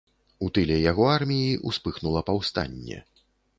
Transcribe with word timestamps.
У 0.45 0.47
тыле 0.57 0.77
яго 0.91 1.05
арміі 1.17 1.53
ўспыхнула 1.73 2.25
паўстанне. 2.33 2.97